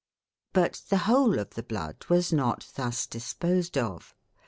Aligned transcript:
But 0.51 0.81
the 0.89 0.97
whole 1.05 1.37
of 1.37 1.51
the 1.51 1.61
blood 1.61 2.07
was 2.09 2.33
not 2.33 2.71
thus 2.75 3.05
disposed 3.05 3.77
of. 3.77 4.15